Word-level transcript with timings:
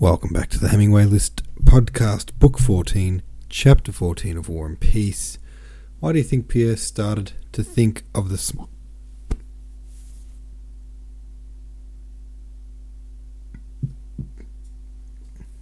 Welcome 0.00 0.30
back 0.30 0.48
to 0.48 0.58
the 0.58 0.68
Hemingway 0.68 1.04
List 1.04 1.42
podcast, 1.62 2.32
book 2.38 2.58
14, 2.58 3.20
chapter 3.50 3.92
14 3.92 4.38
of 4.38 4.48
War 4.48 4.64
and 4.64 4.80
Peace. 4.80 5.36
Why 5.98 6.12
do 6.12 6.18
you 6.18 6.24
think 6.24 6.48
Pierre 6.48 6.78
started 6.78 7.32
to 7.52 7.62
think 7.62 8.04
of 8.14 8.30
the 8.30 8.38
sm- 8.38 8.62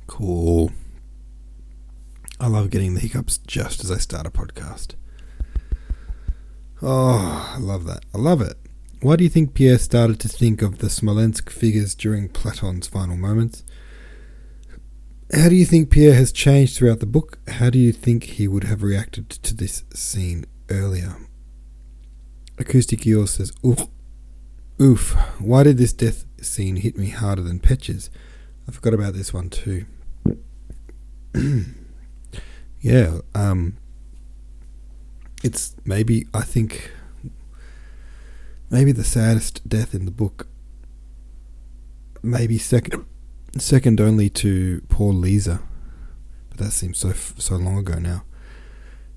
Cool. 0.06 0.70
I 2.38 2.46
love 2.46 2.70
getting 2.70 2.94
the 2.94 3.00
hiccups 3.00 3.38
just 3.38 3.82
as 3.82 3.90
I 3.90 3.96
start 3.96 4.24
a 4.24 4.30
podcast. 4.30 4.94
Oh, 6.80 7.52
I 7.56 7.58
love 7.58 7.86
that. 7.86 8.04
I 8.14 8.18
love 8.18 8.40
it. 8.40 8.56
Why 9.00 9.16
do 9.16 9.24
you 9.24 9.30
think 9.30 9.54
Pierre 9.54 9.78
started 9.78 10.20
to 10.20 10.28
think 10.28 10.62
of 10.62 10.78
the 10.78 10.86
Smolensk 10.86 11.50
figures 11.50 11.96
during 11.96 12.28
Platon's 12.28 12.86
final 12.86 13.16
moments? 13.16 13.64
How 15.32 15.50
do 15.50 15.54
you 15.54 15.66
think 15.66 15.90
Pierre 15.90 16.14
has 16.14 16.32
changed 16.32 16.76
throughout 16.76 17.00
the 17.00 17.06
book? 17.06 17.38
How 17.48 17.68
do 17.68 17.78
you 17.78 17.92
think 17.92 18.24
he 18.24 18.48
would 18.48 18.64
have 18.64 18.82
reacted 18.82 19.28
to 19.28 19.54
this 19.54 19.84
scene 19.92 20.46
earlier? 20.70 21.16
Acoustic 22.56 23.06
Eel 23.06 23.26
says, 23.26 23.52
Oof. 23.64 23.88
Oof. 24.80 25.12
Why 25.38 25.64
did 25.64 25.76
this 25.76 25.92
death 25.92 26.24
scene 26.40 26.76
hit 26.76 26.96
me 26.96 27.10
harder 27.10 27.42
than 27.42 27.60
Petya's? 27.60 28.08
I 28.66 28.72
forgot 28.72 28.94
about 28.94 29.12
this 29.12 29.34
one 29.34 29.50
too. 29.50 29.84
yeah, 32.80 33.18
um, 33.34 33.76
it's 35.44 35.76
maybe, 35.84 36.26
I 36.32 36.40
think, 36.40 36.90
maybe 38.70 38.92
the 38.92 39.04
saddest 39.04 39.68
death 39.68 39.94
in 39.94 40.06
the 40.06 40.10
book. 40.10 40.46
Maybe 42.22 42.56
second 42.56 43.04
second 43.56 44.00
only 44.00 44.28
to 44.30 44.82
poor 44.88 45.12
Lisa, 45.12 45.60
but 46.50 46.58
that 46.58 46.70
seems 46.72 46.98
so 46.98 47.12
so 47.12 47.56
long 47.56 47.78
ago 47.78 47.98
now. 47.98 48.24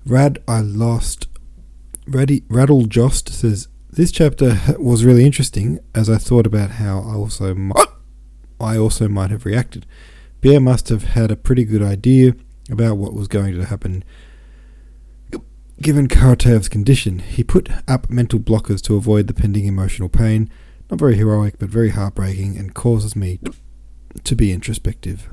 Rad, 0.04 0.38
I 0.48 0.60
lost. 0.60 1.28
Raddy, 2.06 2.42
Raddle 2.48 2.86
Jost 2.86 3.28
says 3.28 3.68
this 3.90 4.10
chapter 4.10 4.58
was 4.78 5.04
really 5.04 5.24
interesting 5.24 5.78
as 5.94 6.10
I 6.10 6.16
thought 6.16 6.46
about 6.46 6.72
how 6.72 7.00
I 7.00 7.14
also 7.14 7.54
might, 7.54 7.86
I 8.60 8.76
also 8.76 9.08
might 9.08 9.30
have 9.30 9.46
reacted. 9.46 9.86
Pierre 10.40 10.60
must 10.60 10.88
have 10.88 11.04
had 11.04 11.30
a 11.30 11.36
pretty 11.36 11.64
good 11.64 11.82
idea 11.82 12.34
about 12.70 12.96
what 12.96 13.14
was 13.14 13.28
going 13.28 13.54
to 13.54 13.64
happen. 13.64 14.02
Given 15.80 16.08
Karatayev's 16.08 16.68
condition, 16.68 17.20
he 17.20 17.44
put 17.44 17.68
up 17.86 18.10
mental 18.10 18.38
blockers 18.38 18.80
to 18.82 18.96
avoid 18.96 19.26
the 19.26 19.34
pending 19.34 19.66
emotional 19.66 20.08
pain. 20.08 20.50
Not 20.90 20.98
very 20.98 21.16
heroic, 21.16 21.58
but 21.58 21.68
very 21.68 21.90
heartbreaking, 21.90 22.56
and 22.56 22.74
causes 22.74 23.14
me 23.14 23.40
to 24.24 24.36
be 24.36 24.52
introspective. 24.52 25.28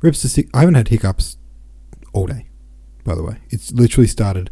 Rips 0.00 0.22
the 0.22 0.28
sick. 0.28 0.48
I 0.54 0.60
haven't 0.60 0.74
had 0.74 0.88
hiccups 0.88 1.38
all 2.12 2.26
day, 2.26 2.46
by 3.04 3.14
the 3.14 3.22
way. 3.22 3.38
It's 3.50 3.72
literally 3.72 4.06
started 4.06 4.50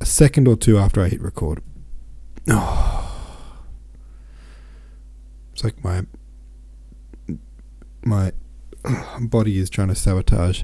a 0.00 0.06
second 0.06 0.46
or 0.46 0.56
two 0.56 0.78
after 0.78 1.02
I 1.02 1.08
hit 1.08 1.20
record. 1.20 1.62
Oh. 2.48 3.04
It's 5.52 5.64
like 5.64 5.82
my 5.82 6.06
my 8.04 8.30
body 9.20 9.58
is 9.58 9.68
trying 9.68 9.88
to 9.88 9.96
sabotage 9.96 10.62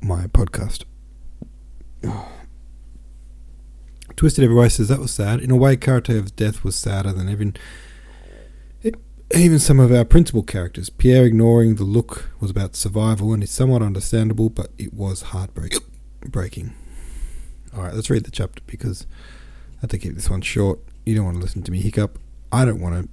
my 0.00 0.26
podcast. 0.26 0.82
Oh. 2.04 2.28
Twisted 4.16 4.42
Everywhere 4.42 4.70
says 4.70 4.88
that 4.88 4.98
was 4.98 5.12
sad. 5.12 5.40
In 5.40 5.52
a 5.52 5.56
way, 5.56 5.76
Karatayev's 5.76 6.32
death 6.32 6.64
was 6.64 6.74
sadder 6.74 7.12
than 7.12 7.28
even 7.28 7.54
even 9.34 9.58
some 9.58 9.80
of 9.80 9.92
our 9.92 10.04
principal 10.04 10.42
characters. 10.42 10.90
Pierre 10.90 11.24
ignoring 11.24 11.74
the 11.74 11.84
look 11.84 12.30
was 12.40 12.50
about 12.50 12.76
survival 12.76 13.32
and 13.32 13.42
is 13.42 13.50
somewhat 13.50 13.82
understandable, 13.82 14.48
but 14.50 14.70
it 14.78 14.94
was 14.94 15.22
heartbreaking. 15.22 16.74
All 17.76 17.82
right, 17.82 17.94
let's 17.94 18.08
read 18.10 18.24
the 18.24 18.30
chapter 18.30 18.62
because 18.66 19.06
I 19.78 19.80
have 19.82 19.90
to 19.90 19.98
keep 19.98 20.14
this 20.14 20.30
one 20.30 20.42
short. 20.42 20.78
You 21.04 21.14
don't 21.14 21.24
want 21.24 21.36
to 21.36 21.42
listen 21.42 21.62
to 21.64 21.72
me 21.72 21.80
hiccup. 21.80 22.18
I 22.52 22.64
don't 22.64 22.80
want 22.80 23.10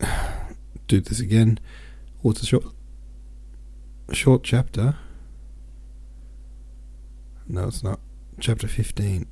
to 0.00 0.08
do 0.88 1.00
this 1.00 1.20
again. 1.20 1.58
Oh, 2.24 2.30
it's 2.30 2.42
a 2.42 2.46
short, 2.46 2.64
short 4.12 4.42
chapter. 4.42 4.96
No, 7.46 7.68
it's 7.68 7.82
not. 7.82 8.00
Chapter 8.38 8.68
15. 8.68 9.26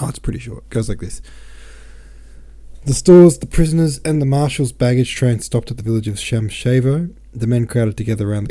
Oh, 0.00 0.08
it's 0.08 0.18
pretty 0.18 0.38
short. 0.38 0.64
It 0.64 0.70
goes 0.70 0.88
like 0.88 1.00
this. 1.00 1.20
The 2.88 2.94
stores, 2.94 3.36
the 3.36 3.46
prisoners, 3.46 4.00
and 4.02 4.18
the 4.18 4.24
marshal's 4.24 4.72
baggage 4.72 5.14
train 5.14 5.40
stopped 5.40 5.70
at 5.70 5.76
the 5.76 5.82
village 5.82 6.08
of 6.08 6.14
Shamshevo. 6.14 7.14
The 7.34 7.46
men 7.46 7.66
crowded 7.66 7.98
together 7.98 8.30
around 8.30 8.50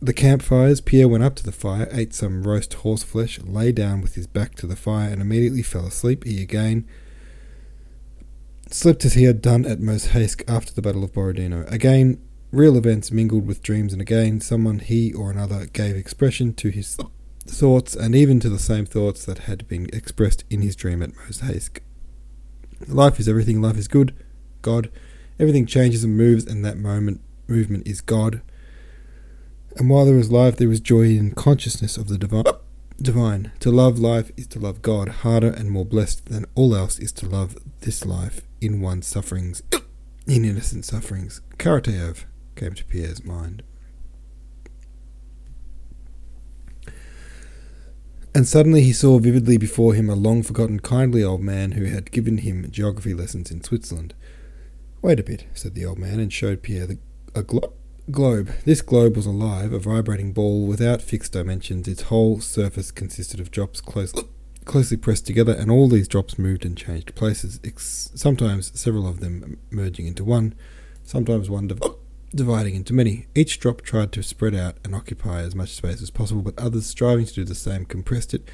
the, 0.00 0.12
campfires. 0.12 0.80
Pierre 0.80 1.08
went 1.08 1.24
up 1.24 1.34
to 1.34 1.42
the 1.42 1.50
fire, 1.50 1.88
ate 1.90 2.14
some 2.14 2.44
roast 2.44 2.74
horse 2.74 3.02
flesh, 3.02 3.40
lay 3.40 3.72
down 3.72 4.00
with 4.00 4.14
his 4.14 4.28
back 4.28 4.54
to 4.54 4.68
the 4.68 4.76
fire, 4.76 5.10
and 5.10 5.20
immediately 5.20 5.64
fell 5.64 5.84
asleep. 5.84 6.22
He 6.22 6.40
again 6.40 6.86
slept 8.70 9.04
as 9.04 9.14
he 9.14 9.24
had 9.24 9.42
done 9.42 9.66
at 9.66 9.80
Mozhaysk 9.80 10.44
after 10.46 10.72
the 10.72 10.80
Battle 10.80 11.02
of 11.02 11.12
Borodino. 11.12 11.64
Again, 11.66 12.22
real 12.52 12.76
events 12.76 13.10
mingled 13.10 13.48
with 13.48 13.64
dreams, 13.64 13.92
and 13.92 14.00
again, 14.00 14.40
someone 14.40 14.78
he 14.78 15.12
or 15.12 15.32
another 15.32 15.66
gave 15.66 15.96
expression 15.96 16.54
to 16.54 16.68
his 16.68 16.96
thoughts, 17.48 17.96
and 17.96 18.14
even 18.14 18.38
to 18.38 18.48
the 18.48 18.60
same 18.60 18.86
thoughts 18.86 19.24
that 19.24 19.38
had 19.38 19.66
been 19.66 19.90
expressed 19.92 20.44
in 20.50 20.62
his 20.62 20.76
dream 20.76 21.02
at 21.02 21.14
Mozhaysk. 21.14 21.80
Life 22.88 23.20
is 23.20 23.28
everything. 23.28 23.60
Life 23.60 23.76
is 23.76 23.88
good. 23.88 24.14
God. 24.62 24.90
Everything 25.38 25.66
changes 25.66 26.04
and 26.04 26.16
moves, 26.16 26.46
and 26.46 26.64
that 26.64 26.78
moment 26.78 27.20
movement 27.48 27.86
is 27.86 28.00
God. 28.00 28.42
And 29.76 29.88
while 29.88 30.04
there 30.04 30.18
is 30.18 30.30
life, 30.30 30.56
there 30.56 30.70
is 30.70 30.80
joy 30.80 31.06
in 31.06 31.32
consciousness 31.32 31.96
of 31.96 32.08
the 32.08 32.18
divine. 32.18 32.44
Divine. 33.00 33.52
To 33.60 33.70
love 33.70 33.98
life 33.98 34.30
is 34.36 34.46
to 34.48 34.58
love 34.58 34.82
God. 34.82 35.08
Harder 35.08 35.50
and 35.50 35.70
more 35.70 35.84
blessed 35.84 36.26
than 36.26 36.46
all 36.54 36.76
else 36.76 36.98
is 36.98 37.12
to 37.12 37.28
love 37.28 37.56
this 37.80 38.04
life 38.04 38.42
in 38.60 38.80
one's 38.80 39.06
sufferings, 39.06 39.62
in 40.26 40.44
innocent 40.44 40.84
sufferings. 40.84 41.40
Karatayev 41.56 42.24
came 42.54 42.74
to 42.74 42.84
Pierre's 42.84 43.24
mind. 43.24 43.62
And 48.34 48.48
suddenly 48.48 48.82
he 48.82 48.92
saw 48.92 49.18
vividly 49.18 49.58
before 49.58 49.94
him 49.94 50.08
a 50.08 50.14
long 50.14 50.42
forgotten 50.42 50.80
kindly 50.80 51.22
old 51.22 51.42
man 51.42 51.72
who 51.72 51.84
had 51.84 52.10
given 52.10 52.38
him 52.38 52.70
geography 52.70 53.12
lessons 53.12 53.50
in 53.50 53.62
Switzerland. 53.62 54.14
Wait 55.02 55.20
a 55.20 55.22
bit, 55.22 55.44
said 55.52 55.74
the 55.74 55.84
old 55.84 55.98
man, 55.98 56.18
and 56.18 56.32
showed 56.32 56.62
Pierre 56.62 56.86
the, 56.86 56.98
a 57.34 57.42
glo- 57.42 57.74
globe. 58.10 58.52
This 58.64 58.80
globe 58.80 59.16
was 59.16 59.26
alive, 59.26 59.72
a 59.72 59.78
vibrating 59.78 60.32
ball 60.32 60.66
without 60.66 61.02
fixed 61.02 61.32
dimensions. 61.32 61.86
Its 61.86 62.02
whole 62.02 62.40
surface 62.40 62.90
consisted 62.90 63.38
of 63.38 63.50
drops 63.50 63.82
close, 63.82 64.14
closely 64.64 64.96
pressed 64.96 65.26
together, 65.26 65.52
and 65.52 65.70
all 65.70 65.88
these 65.88 66.08
drops 66.08 66.38
moved 66.38 66.64
and 66.64 66.78
changed 66.78 67.14
places, 67.14 67.60
ex- 67.62 68.10
sometimes 68.14 68.78
several 68.80 69.06
of 69.06 69.20
them 69.20 69.58
merging 69.70 70.06
into 70.06 70.24
one, 70.24 70.54
sometimes 71.04 71.50
one 71.50 71.66
div- 71.68 71.82
dividing 72.32 72.74
into 72.74 72.94
many. 72.94 73.26
Each 73.34 73.58
drop 73.58 73.82
tried 73.82 74.12
to 74.12 74.22
spread 74.22 74.54
out 74.54 74.76
and 74.84 74.94
occupy 74.94 75.40
as 75.42 75.54
much 75.54 75.70
space 75.70 76.02
as 76.02 76.10
possible, 76.10 76.42
but 76.42 76.58
others, 76.58 76.86
striving 76.86 77.26
to 77.26 77.34
do 77.34 77.44
the 77.44 77.54
same, 77.54 77.84
compressed 77.84 78.34
it, 78.34 78.48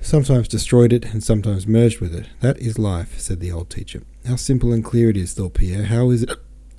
sometimes 0.00 0.48
destroyed 0.48 0.92
it, 0.92 1.06
and 1.06 1.22
sometimes 1.22 1.66
merged 1.66 2.00
with 2.00 2.14
it. 2.14 2.28
That 2.40 2.58
is 2.58 2.78
life, 2.78 3.18
said 3.18 3.40
the 3.40 3.52
old 3.52 3.70
teacher. 3.70 4.02
How 4.26 4.36
simple 4.36 4.72
and 4.72 4.84
clear 4.84 5.10
it 5.10 5.16
is, 5.16 5.34
thought 5.34 5.54
Pierre. 5.54 5.84
How 5.84 6.10
is 6.10 6.22
it? 6.22 6.30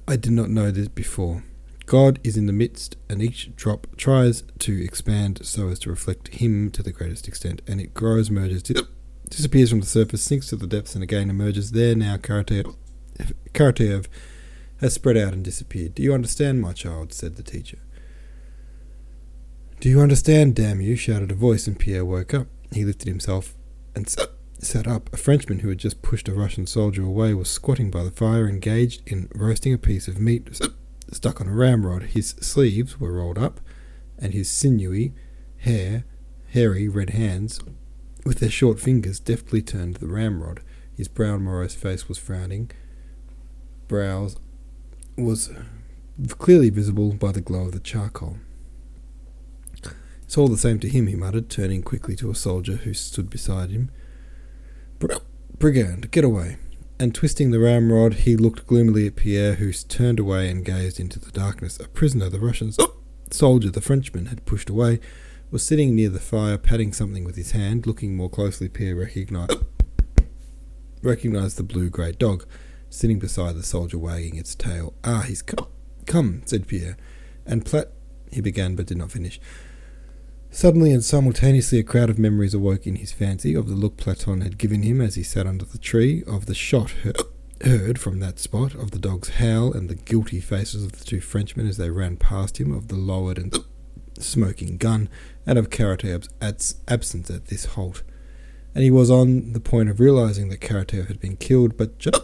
I 0.07 0.15
did 0.15 0.31
not 0.31 0.49
know 0.49 0.71
this 0.71 0.87
before. 0.87 1.43
God 1.85 2.19
is 2.23 2.37
in 2.37 2.47
the 2.47 2.53
midst, 2.53 2.95
and 3.09 3.21
each 3.21 3.55
drop 3.55 3.87
tries 3.97 4.43
to 4.59 4.83
expand 4.83 5.41
so 5.43 5.67
as 5.67 5.79
to 5.79 5.89
reflect 5.89 6.29
Him 6.29 6.71
to 6.71 6.81
the 6.81 6.91
greatest 6.91 7.27
extent, 7.27 7.61
and 7.67 7.79
it 7.79 7.93
grows, 7.93 8.31
merges, 8.31 8.63
disappears 9.29 9.69
from 9.69 9.81
the 9.81 9.85
surface, 9.85 10.23
sinks 10.23 10.47
to 10.47 10.55
the 10.55 10.67
depths, 10.67 10.95
and 10.95 11.03
again 11.03 11.29
emerges. 11.29 11.71
There 11.71 11.95
now, 11.95 12.17
Karateyev, 12.17 12.75
Karateyev 13.53 14.07
has 14.85 14.93
spread 14.93 15.17
out 15.17 15.33
and 15.33 15.43
disappeared. 15.43 15.95
Do 15.95 16.03
you 16.03 16.13
understand, 16.13 16.61
my 16.61 16.71
child? 16.71 17.11
said 17.11 17.35
the 17.35 17.43
teacher. 17.43 17.79
Do 19.79 19.89
you 19.89 19.99
understand, 19.99 20.55
damn 20.55 20.79
you? 20.79 20.95
shouted 20.95 21.31
a 21.31 21.35
voice, 21.35 21.65
and 21.65 21.77
Pierre 21.77 22.05
woke 22.05 22.35
up. 22.35 22.47
He 22.71 22.85
lifted 22.85 23.07
himself 23.07 23.55
and 23.95 24.07
sat 24.59 24.87
up. 24.87 25.11
A 25.11 25.17
Frenchman 25.17 25.59
who 25.59 25.69
had 25.69 25.79
just 25.79 26.03
pushed 26.03 26.27
a 26.27 26.33
Russian 26.33 26.67
soldier 26.67 27.03
away 27.03 27.33
was 27.33 27.49
squatting 27.49 27.89
by 27.89 28.03
the 28.03 28.11
fire, 28.11 28.47
engaged 28.47 29.01
in 29.07 29.27
roasting 29.33 29.73
a 29.73 29.79
piece 29.79 30.07
of 30.07 30.19
meat 30.19 30.61
stuck 31.11 31.41
on 31.41 31.47
a 31.47 31.53
ramrod. 31.53 32.03
His 32.03 32.29
sleeves 32.41 32.99
were 32.99 33.13
rolled 33.13 33.39
up, 33.39 33.59
and 34.19 34.33
his 34.33 34.51
sinewy, 34.51 35.13
hair, 35.57 36.05
hairy 36.49 36.87
red 36.87 37.09
hands, 37.09 37.59
with 38.23 38.37
their 38.37 38.51
short 38.51 38.79
fingers, 38.79 39.19
deftly 39.19 39.63
turned 39.63 39.95
the 39.95 40.07
ramrod. 40.07 40.61
His 40.95 41.07
brown, 41.07 41.41
morose 41.41 41.73
face 41.73 42.07
was 42.07 42.19
frowning, 42.19 42.69
brows 43.87 44.37
was 45.17 45.51
clearly 46.37 46.69
visible 46.69 47.13
by 47.13 47.31
the 47.31 47.41
glow 47.41 47.65
of 47.65 47.71
the 47.71 47.79
charcoal. 47.79 48.37
It's 50.23 50.37
all 50.37 50.47
the 50.47 50.57
same 50.57 50.79
to 50.79 50.89
him, 50.89 51.07
he 51.07 51.15
muttered, 51.15 51.49
turning 51.49 51.83
quickly 51.83 52.15
to 52.17 52.31
a 52.31 52.35
soldier 52.35 52.77
who 52.77 52.93
stood 52.93 53.29
beside 53.29 53.69
him. 53.69 53.91
Brigand, 55.59 56.11
get 56.11 56.23
away. 56.23 56.57
and 56.99 57.13
twisting 57.13 57.51
the 57.51 57.59
ramrod, 57.59 58.13
he 58.13 58.37
looked 58.37 58.67
gloomily 58.67 59.07
at 59.07 59.15
Pierre, 59.15 59.55
who 59.55 59.71
turned 59.73 60.19
away 60.19 60.49
and 60.49 60.63
gazed 60.63 60.99
into 60.99 61.19
the 61.19 61.31
darkness. 61.31 61.79
A 61.79 61.87
prisoner, 61.89 62.29
the 62.29 62.39
Russian 62.39 62.71
oh! 62.79 62.95
soldier 63.29 63.69
the 63.69 63.81
Frenchman 63.81 64.27
had 64.27 64.45
pushed 64.45 64.69
away, 64.69 64.99
was 65.51 65.65
sitting 65.65 65.95
near 65.95 66.09
the 66.09 66.19
fire, 66.19 66.57
patting 66.57 66.93
something 66.93 67.23
with 67.23 67.35
his 67.35 67.51
hand. 67.51 67.85
Looking 67.85 68.15
more 68.15 68.29
closely, 68.29 68.69
Pierre 68.69 68.95
recognized, 68.95 69.57
recognized 71.01 71.57
the 71.57 71.63
blue 71.63 71.89
grey 71.89 72.13
dog 72.13 72.45
sitting 72.95 73.19
beside 73.19 73.55
the 73.55 73.63
soldier, 73.63 73.97
wagging 73.97 74.37
its 74.37 74.55
tail. 74.55 74.93
Ah, 75.03 75.21
he's 75.21 75.41
come, 75.41 75.67
come 76.05 76.41
said 76.45 76.67
Pierre, 76.67 76.97
and 77.45 77.65
Plat. 77.65 77.91
He 78.31 78.41
began, 78.41 78.75
but 78.75 78.87
did 78.87 78.97
not 78.97 79.11
finish. 79.11 79.39
Suddenly 80.49 80.91
and 80.91 81.03
simultaneously, 81.03 81.79
a 81.79 81.83
crowd 81.83 82.09
of 82.09 82.17
memories 82.17 82.53
awoke 82.53 82.87
in 82.87 82.95
his 82.95 83.11
fancy 83.11 83.53
of 83.53 83.67
the 83.67 83.75
look 83.75 83.97
Platon 83.97 84.41
had 84.41 84.57
given 84.57 84.83
him 84.83 85.01
as 85.01 85.15
he 85.15 85.23
sat 85.23 85.45
under 85.45 85.65
the 85.65 85.77
tree, 85.77 86.23
of 86.25 86.45
the 86.45 86.55
shot 86.55 86.93
heard 87.61 87.99
from 87.99 88.19
that 88.19 88.39
spot, 88.39 88.73
of 88.75 88.91
the 88.91 88.99
dog's 88.99 89.29
howl 89.29 89.73
and 89.73 89.89
the 89.89 89.95
guilty 89.95 90.39
faces 90.39 90.83
of 90.83 90.93
the 90.93 91.05
two 91.05 91.21
Frenchmen 91.21 91.67
as 91.67 91.77
they 91.77 91.89
ran 91.89 92.17
past 92.17 92.59
him, 92.59 92.71
of 92.71 92.87
the 92.87 92.95
lowered 92.95 93.37
and 93.37 93.57
smoking 94.19 94.77
gun, 94.77 95.09
and 95.45 95.57
of 95.57 95.69
Karatáev's 95.69 96.75
absence 96.87 97.29
at 97.29 97.45
this 97.47 97.65
halt. 97.65 98.03
And 98.73 98.83
he 98.83 98.91
was 98.91 99.09
on 99.09 99.53
the 99.53 99.59
point 99.59 99.89
of 99.89 99.99
realizing 99.99 100.49
that 100.49 100.61
Karatáev 100.61 101.07
had 101.07 101.19
been 101.19 101.37
killed, 101.37 101.77
but 101.77 101.97
just, 101.97 102.21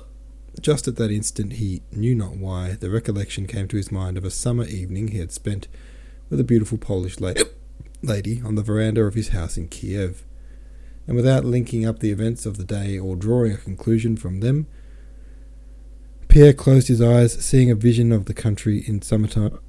just 0.62 0.88
at 0.88 0.96
that 0.98 1.12
instant, 1.12 1.54
he 1.54 1.82
knew 1.92 2.16
not 2.16 2.38
why, 2.38 2.74
the 2.74 2.90
recollection 2.90 3.48
came 3.48 3.68
to 3.68 3.78
his 3.78 3.92
mind 3.92 4.18
of 4.18 4.26
a 4.26 4.32
summer 4.32 4.66
evening 4.66 5.10
he 5.10 5.20
had 5.20 5.32
spent 5.32 5.68
with 6.30 6.40
a 6.40 6.46
beautiful 6.46 6.78
Polish 6.78 7.18
lady 7.20 8.42
on 8.44 8.56
the 8.56 8.64
veranda 8.64 9.02
of 9.02 9.14
his 9.14 9.30
house 9.30 9.58
in 9.58 9.68
Kiev. 9.68 10.24
And 11.08 11.16
without 11.16 11.44
linking 11.44 11.86
up 11.86 12.00
the 12.00 12.12
events 12.12 12.46
of 12.46 12.58
the 12.58 12.64
day 12.64 12.98
or 12.98 13.16
drawing 13.16 13.52
a 13.52 13.58
conclusion 13.58 14.16
from 14.16 14.40
them, 14.40 14.68
Pierre 16.28 16.54
closed 16.54 16.88
his 16.88 17.02
eyes, 17.02 17.34
seeing 17.44 17.70
a 17.70 17.76
vision 17.76 18.14
of 18.14 18.26
the 18.26 18.34
country 18.34 18.84
in 18.88 19.02
summertime, 19.02 19.60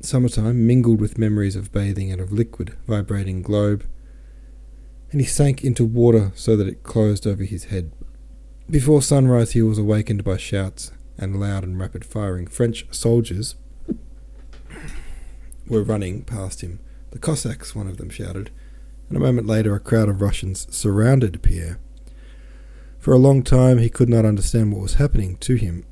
summertime 0.00 0.64
mingled 0.64 1.00
with 1.00 1.18
memories 1.18 1.56
of 1.56 1.72
bathing 1.72 2.12
and 2.12 2.20
of 2.20 2.30
liquid, 2.30 2.76
vibrating 2.86 3.42
globe, 3.42 3.84
and 5.10 5.20
he 5.20 5.26
sank 5.26 5.64
into 5.64 5.84
water 5.84 6.30
so 6.36 6.56
that 6.56 6.68
it 6.68 6.84
closed 6.84 7.26
over 7.26 7.42
his 7.42 7.64
head. 7.64 7.90
Before 8.70 9.00
sunrise, 9.00 9.52
he 9.52 9.62
was 9.62 9.78
awakened 9.78 10.24
by 10.24 10.36
shouts 10.36 10.92
and 11.16 11.40
loud 11.40 11.64
and 11.64 11.80
rapid 11.80 12.04
firing. 12.04 12.46
French 12.46 12.86
soldiers 12.90 13.54
were 15.66 15.82
running 15.82 16.22
past 16.22 16.60
him. 16.60 16.78
The 17.10 17.18
Cossacks, 17.18 17.74
one 17.74 17.86
of 17.86 17.96
them 17.96 18.10
shouted, 18.10 18.50
and 19.08 19.16
a 19.16 19.20
moment 19.20 19.46
later 19.46 19.74
a 19.74 19.80
crowd 19.80 20.10
of 20.10 20.20
Russians 20.20 20.66
surrounded 20.70 21.42
Pierre. 21.42 21.78
For 22.98 23.14
a 23.14 23.18
long 23.18 23.42
time 23.42 23.78
he 23.78 23.88
could 23.88 24.10
not 24.10 24.26
understand 24.26 24.70
what 24.70 24.82
was 24.82 24.94
happening 24.94 25.38
to 25.38 25.54
him. 25.54 25.86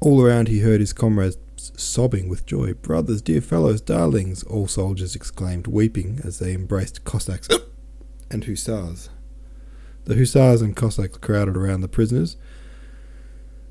All 0.00 0.20
around 0.20 0.48
he 0.48 0.58
heard 0.58 0.80
his 0.80 0.92
comrades 0.92 1.36
sobbing 1.56 2.28
with 2.28 2.46
joy. 2.46 2.74
Brothers, 2.74 3.22
dear 3.22 3.40
fellows, 3.40 3.80
darlings, 3.80 4.42
all 4.42 4.66
soldiers 4.66 5.14
exclaimed, 5.14 5.68
weeping 5.68 6.20
as 6.24 6.40
they 6.40 6.52
embraced 6.52 7.04
Cossacks 7.04 7.48
and 8.28 8.44
Hussars. 8.44 9.08
The 10.04 10.16
Hussars 10.16 10.62
and 10.62 10.74
Cossacks 10.76 11.18
crowded 11.18 11.56
around 11.56 11.80
the 11.80 11.88
prisoners. 11.88 12.36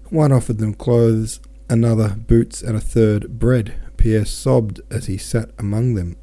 One 0.09 0.31
offered 0.31 0.57
them 0.57 0.73
clothes, 0.73 1.39
another 1.69 2.15
boots, 2.15 2.61
and 2.61 2.75
a 2.75 2.81
third 2.81 3.39
bread. 3.39 3.75
Pierre 3.97 4.25
sobbed 4.25 4.81
as 4.89 5.05
he 5.05 5.17
sat 5.17 5.51
among 5.59 5.95
them 5.95 6.17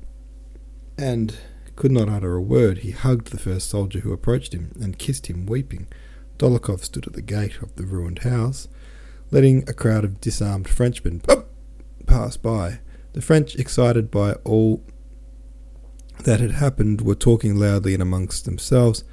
and 0.99 1.37
could 1.77 1.93
not 1.93 2.09
utter 2.09 2.35
a 2.35 2.43
word. 2.43 2.79
He 2.79 2.91
hugged 2.91 3.29
the 3.29 3.39
first 3.39 3.69
soldier 3.71 4.01
who 4.01 4.13
approached 4.13 4.53
him 4.53 4.73
and 4.81 4.99
kissed 4.99 5.27
him, 5.29 5.47
weeping. 5.47 5.87
Dolokhov 6.39 6.85
stood 6.85 7.07
at 7.07 7.13
the 7.13 7.23
gate 7.23 7.63
of 7.63 7.77
the 7.77 7.85
ruined 7.85 8.21
house, 8.21 8.69
letting 9.31 9.69
a 9.69 9.73
crowd 9.73 10.05
of 10.05 10.21
disarmed 10.21 10.69
Frenchmen 10.69 11.23
pass 12.07 12.37
by. 12.37 12.81
The 13.13 13.23
French, 13.23 13.55
excited 13.57 14.11
by 14.11 14.33
all 14.45 14.83
that 16.25 16.41
had 16.41 16.53
happened, 16.53 17.01
were 17.01 17.15
talking 17.15 17.57
loudly 17.57 17.95
and 17.95 18.03
amongst 18.03 18.45
themselves. 18.45 19.05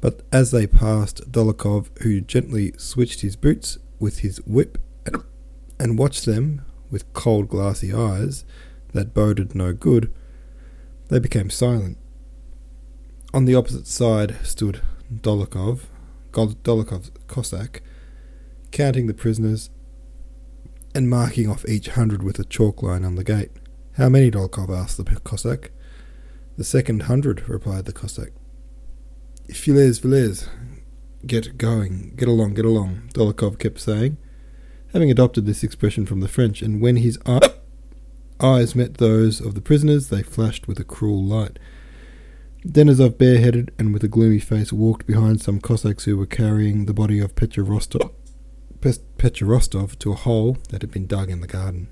But 0.00 0.22
as 0.32 0.50
they 0.50 0.66
passed, 0.66 1.30
Dolokhov, 1.30 1.88
who 2.02 2.20
gently 2.20 2.72
switched 2.76 3.20
his 3.20 3.36
boots 3.36 3.78
with 3.98 4.20
his 4.20 4.38
whip 4.46 4.78
and 5.78 5.98
watched 5.98 6.24
them 6.24 6.62
with 6.90 7.12
cold, 7.12 7.48
glassy 7.48 7.92
eyes 7.92 8.44
that 8.92 9.14
boded 9.14 9.54
no 9.54 9.72
good, 9.72 10.12
they 11.08 11.18
became 11.18 11.50
silent. 11.50 11.98
On 13.34 13.44
the 13.44 13.54
opposite 13.54 13.86
side 13.86 14.36
stood 14.42 14.80
Dolokhov, 15.12 15.82
Dolokhov's 16.32 17.10
Cossack, 17.26 17.82
counting 18.70 19.06
the 19.06 19.14
prisoners 19.14 19.70
and 20.94 21.10
marking 21.10 21.48
off 21.48 21.68
each 21.68 21.88
hundred 21.88 22.22
with 22.22 22.38
a 22.38 22.44
chalk 22.44 22.82
line 22.82 23.04
on 23.04 23.16
the 23.16 23.24
gate. 23.24 23.50
How 23.96 24.08
many, 24.08 24.30
Dolokhov 24.30 24.70
asked 24.70 24.96
the 24.96 25.04
Cossack. 25.04 25.72
The 26.56 26.64
second 26.64 27.02
hundred, 27.02 27.48
replied 27.48 27.84
the 27.84 27.92
Cossack. 27.92 28.32
Filez, 29.48 30.00
filez, 30.00 30.48
get 31.26 31.56
going, 31.56 32.12
get 32.16 32.28
along, 32.28 32.54
get 32.54 32.66
along, 32.66 33.10
Dolokhov 33.14 33.58
kept 33.58 33.80
saying, 33.80 34.18
having 34.92 35.10
adopted 35.10 35.46
this 35.46 35.64
expression 35.64 36.04
from 36.04 36.20
the 36.20 36.28
French, 36.28 36.60
and 36.60 36.80
when 36.80 36.96
his 36.96 37.18
eye 37.24 37.40
eyes 38.40 38.74
met 38.74 38.98
those 38.98 39.40
of 39.40 39.54
the 39.54 39.60
prisoners, 39.62 40.08
they 40.08 40.22
flashed 40.22 40.68
with 40.68 40.78
a 40.78 40.84
cruel 40.84 41.24
light. 41.24 41.58
Denisov, 42.66 43.16
bareheaded 43.16 43.72
and 43.78 43.94
with 43.94 44.04
a 44.04 44.08
gloomy 44.08 44.38
face, 44.38 44.72
walked 44.72 45.06
behind 45.06 45.40
some 45.40 45.60
Cossacks 45.60 46.04
who 46.04 46.16
were 46.16 46.26
carrying 46.26 46.84
the 46.84 46.94
body 46.94 47.18
of 47.18 47.32
Rostov, 47.56 48.10
Petya 48.80 49.46
Rostov 49.46 49.98
to 50.00 50.12
a 50.12 50.16
hole 50.16 50.58
that 50.68 50.82
had 50.82 50.90
been 50.90 51.06
dug 51.06 51.30
in 51.30 51.40
the 51.40 51.46
garden. 51.46 51.88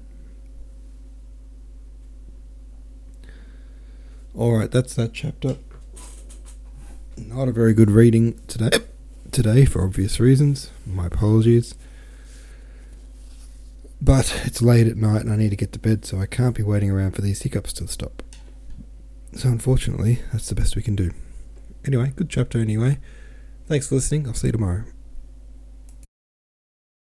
Alright, 4.36 4.70
that's 4.70 4.94
that 4.96 5.14
chapter. 5.14 5.56
Not 7.16 7.48
a 7.48 7.52
very 7.52 7.72
good 7.72 7.90
reading 7.90 8.38
today, 8.46 8.78
today 9.32 9.64
for 9.64 9.82
obvious 9.82 10.20
reasons. 10.20 10.70
My 10.84 11.06
apologies. 11.06 11.74
But 14.00 14.42
it's 14.44 14.60
late 14.60 14.86
at 14.86 14.98
night 14.98 15.22
and 15.22 15.32
I 15.32 15.36
need 15.36 15.50
to 15.50 15.56
get 15.56 15.72
to 15.72 15.78
bed, 15.78 16.04
so 16.04 16.20
I 16.20 16.26
can't 16.26 16.54
be 16.54 16.62
waiting 16.62 16.90
around 16.90 17.12
for 17.12 17.22
these 17.22 17.42
hiccups 17.42 17.72
to 17.74 17.88
stop. 17.88 18.22
So, 19.32 19.48
unfortunately, 19.48 20.20
that's 20.32 20.48
the 20.48 20.54
best 20.54 20.76
we 20.76 20.82
can 20.82 20.96
do. 20.96 21.12
Anyway, 21.84 22.12
good 22.14 22.28
chapter 22.28 22.58
anyway. 22.58 22.98
Thanks 23.66 23.88
for 23.88 23.94
listening. 23.96 24.26
I'll 24.26 24.34
see 24.34 24.48
you 24.48 24.52
tomorrow. 24.52 24.84